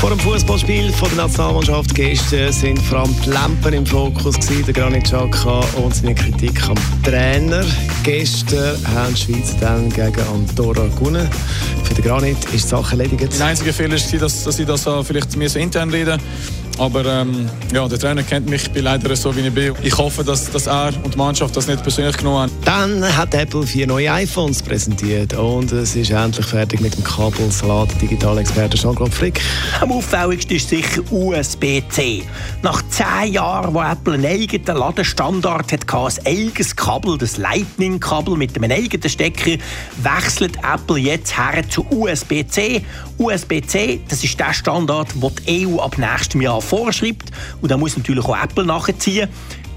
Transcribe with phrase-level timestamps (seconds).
[0.00, 4.74] vor dem Fußballspiel der Nationalmannschaft gestern sind vor allem die Lampen im Fokus gewesen, der
[4.74, 7.64] Granit Xhaka und seine Kritik am Trainer.
[8.04, 11.28] Gestern haben die Schweizer dann gegen Andorra gewonnen.
[11.82, 13.38] Für den Granit ist die Sache erledigt.
[13.38, 16.18] Der einzige Fehler war, dass, dass ich das vielleicht mir so intern rede.
[16.78, 19.74] Aber ähm, ja, der Trainer kennt mich, ich bin leider so, wie ich bin.
[19.82, 22.52] Ich hoffe, dass, dass er und die Mannschaft das nicht persönlich genommen haben.
[22.64, 27.88] Dann hat Apple vier neue iPhones präsentiert und es ist endlich fertig mit dem Kabelsalat.
[28.00, 29.40] Digitalexperte Jean-Claude Frick.
[29.80, 32.22] Am auffälligsten ist sicher USB-C.
[32.62, 38.56] Nach zehn Jahren, wo Apple einen eigenen Ladestandard hat, ein eigenes Kabel, das Lightning-Kabel mit
[38.56, 39.58] einem eigenen Stecker,
[40.02, 42.84] wechselt Apple jetzt her zu USB-C.
[43.18, 47.30] USB-C, das ist der Standard, den die EU ab nächstem Jahr vorschreibt.
[47.60, 49.28] Und da muss natürlich auch Apple nachziehen.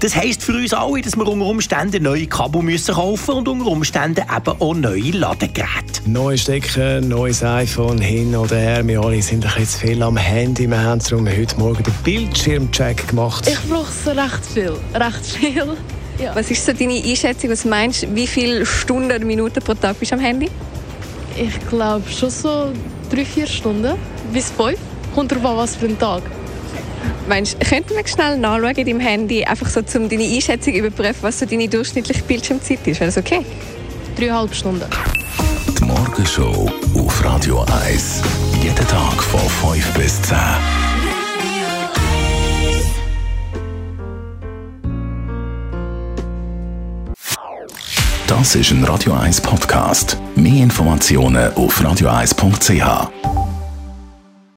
[0.02, 3.66] Das heisst für uns alle, dass wir unter Umständen neue Kabel müssen kaufen und unter
[3.66, 6.02] Umständen eben auch neue Ladegeräte.
[6.06, 8.88] Neue Stecker, neues iPhone, hin oder her.
[8.88, 10.66] Wir alle sind ein bisschen viel am Handy.
[10.66, 13.46] Wir haben darum heute Morgen den Bildschirmcheck gemacht.
[13.46, 14.72] Ich brauche es recht viel.
[14.92, 15.76] Recht viel.
[16.18, 16.34] Ja.
[16.34, 17.50] Was ist so deine Einschätzung?
[17.50, 20.50] Was meinst du, wie viele Stunden oder Minuten pro Tag bist du am Handy?
[21.36, 22.72] Ich glaube schon so
[23.08, 23.94] drei, vier Stunden
[24.32, 24.78] bis fünf.
[25.14, 26.22] Kommt darauf an, was für ein Tag.
[27.28, 31.38] Meinst, könnten wir schnell nachschauen in deinem Handy, einfach so, um deine Einschätzung überprüfen, was
[31.38, 33.00] so deine durchschnittliche Bildschirmzeit ist?
[33.00, 33.44] Wäre das okay?
[34.16, 34.84] Dreieinhalb Stunden.
[35.78, 38.22] Die Morgenshow auf Radio 1.
[38.62, 39.40] Jeden Tag von
[39.72, 40.36] 5 bis 10.
[48.26, 50.16] Das ist ein Radio 1 Podcast.
[50.34, 53.41] Mehr Informationen auf radio1.ch.